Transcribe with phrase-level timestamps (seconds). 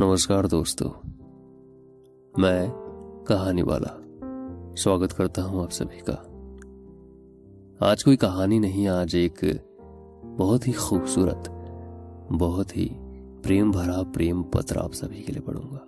[0.00, 0.88] नमस्कार दोस्तों।
[2.42, 2.70] मैं
[3.28, 3.90] कहानी वाला
[4.82, 6.12] स्वागत करता हूँ आप सभी का।
[7.86, 9.40] आज कोई कहानी नहीं, आज एक
[10.38, 11.44] बहुत ही खूबसूरत,
[12.32, 12.88] बहुत ही
[13.44, 15.86] प्रेम भरा, प्रेम पत्र आप सभी के लिए पढ़ूँगा।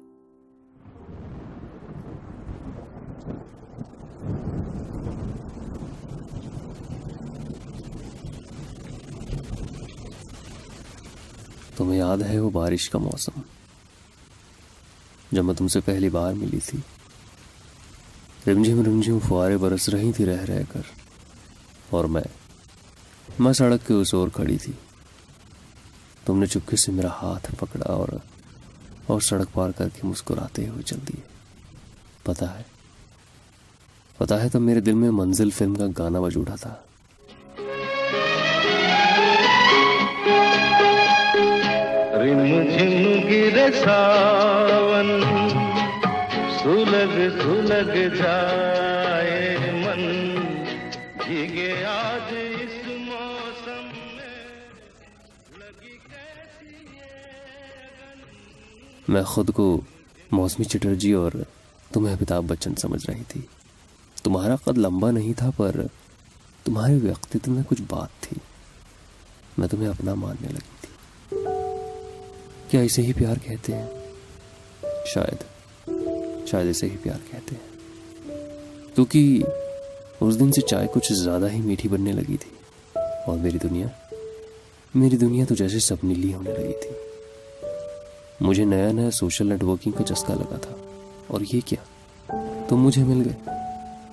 [11.78, 13.42] तुम्हें याद है वो बारिश का मौसम?
[15.32, 16.82] जब मैं तुमसे पहली बार मिली थी।
[18.46, 20.84] रिमझिम रिमझिम फुहारे बरस रही थी रह रह कर।
[21.92, 22.24] और मैं
[23.40, 24.74] मैं सड़क के उस ओर खड़ी थी।
[26.26, 28.20] तुमने चुपके से मेरा हाथ पकड़ा और
[29.10, 31.22] और सड़क पार करके मुस्कुराते हुए चल दिए।
[32.26, 32.66] पता है
[34.20, 36.80] पता है तब मेरे दिल में मंजिल फ़िल्म का गाना बज उठा था।
[43.26, 44.43] गिरे सावन
[47.04, 50.02] सुलग सुलग जाए मन।
[51.24, 54.46] भीगे आज इस मौसम में।
[55.58, 56.76] लगी कैसी
[59.12, 59.84] मैं खुद को
[60.32, 61.46] मौसमी चटर्जी और
[61.94, 63.48] तुम्हें अमिताभ बच्चन समझ रही थी।
[64.24, 65.88] तुम्हारा कद लंबा नहीं था, पर
[66.66, 68.40] तुम्हारे व्यक्तित्व में कुछ बात थी।
[69.58, 70.90] मैं तुम्हें अपना मानने लगी थी।
[72.70, 73.88] क्या इसे ही प्यार कहते हैं?
[75.14, 75.53] शायद।
[76.50, 77.62] शायद इसे ही प्यार कहते हैं।
[78.94, 79.44] क्योंकि
[80.22, 82.50] उस दिन से चाय कुछ ज़्यादा ही मीठी बनने लगी थी।
[83.28, 83.90] और मेरी दुनिया
[84.96, 86.94] मेरी दुनिया तो जैसे सपनीली होने लगी थी।
[88.42, 90.76] मुझे नया नया सोशल नेटवर्किंग का चस्का लगा था।
[91.30, 91.80] और ये क्या?
[92.68, 93.36] तुम मुझे मिल गए।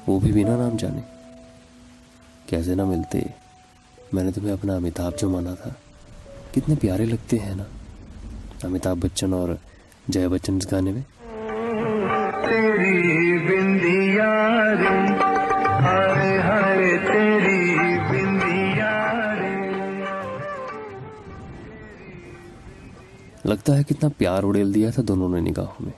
[0.08, 1.04] वो भी बिना नाम जाने।
[2.50, 3.26] कैसे ना मिलते?
[4.14, 5.76] मैंने तुम्हें अपना अमिताभ जो माना था।
[6.54, 7.68] कितने प्यारे लगते हैं ना?
[8.66, 9.58] अमिताभ बच्चन और
[10.10, 11.06] जया बच्चन इस गाने में।
[23.46, 25.94] लगता है कितना प्यार उड़ेल दिया था दोनों ने निगाहों में।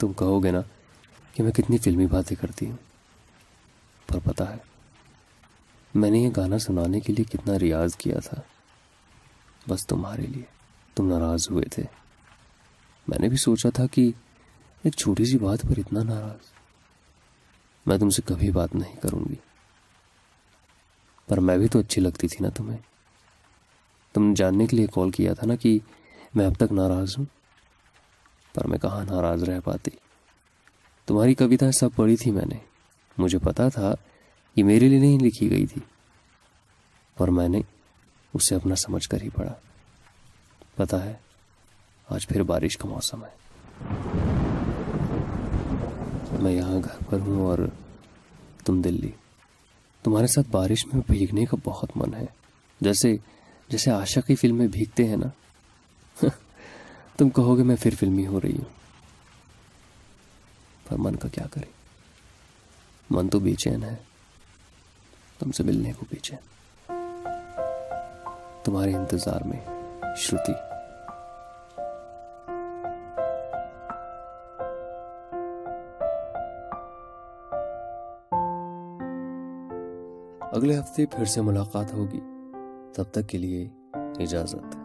[0.00, 0.60] तुम कहोगे ना
[1.34, 2.78] कि मैं कितनी फिल्मी बातें करती हूँ,
[4.08, 4.60] पर पता है,
[5.96, 8.42] मैंने ये गाना सुनाने के लिए कितना रियाज किया था।
[9.68, 10.44] बस तुम्हारे लिए,
[10.96, 11.82] तुम नाराज़ हुए थे।
[13.10, 14.14] मैंने भी सोचा था कि
[14.86, 16.52] एक छोटी सी बात पर इतना नाराज़।
[17.88, 19.38] मैं तुमसे कभी बात नहीं करूँगी।
[21.28, 22.78] पर मैं भी तो अच्छी लगती थी ना तुम्हें।
[24.14, 25.82] तुमने जानने के लिए कॉल किया था ना कि
[26.36, 27.26] मैं अब तक नाराज़ हूँ।
[28.54, 29.92] पर मैं कहाँ नाराज़ रह पाती?
[31.08, 32.60] तुम्हारी कविता सब पढ़ी थी मैंने।
[33.20, 33.96] मुझे पता था
[34.58, 35.82] ये मेरे लिए नहीं लिखी गई थी।
[37.20, 37.64] और मैंने
[38.34, 39.54] उसे अपना समझ कर ही पढ़ा।
[40.78, 41.20] पता है,
[42.12, 43.44] आज फिर बारिश का मौसम है।
[46.38, 47.72] मैं यहाँ घर पर हूँ और
[48.66, 49.14] तुम दिल्ली।
[50.04, 52.28] तुम्हारे साथ बारिश में भीगने का बहुत मन है।
[52.82, 53.20] जैसे
[53.70, 55.32] जैसे आशा की फ़िल्म भीगते हैं ना।
[57.18, 58.66] तुम कहोगे मैं फिर फिल्मी हो रही हूँ।
[60.90, 61.68] पर मन का क्या करे?
[63.12, 64.04] मन तो बेचैन है।
[65.40, 66.38] तुमसे मिलने को बेचैन।
[68.64, 69.60] तुम्हारे इंतज़ार में
[70.16, 70.73] श्रुति।
[80.54, 82.18] अगले हफ़्ते फिर से मुलाकात होगी।
[82.96, 83.70] तब तक के लिए
[84.20, 84.83] इजाज़त।